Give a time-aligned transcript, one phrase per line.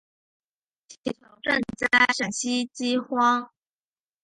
[0.89, 3.51] 请求赈灾陕西饥荒。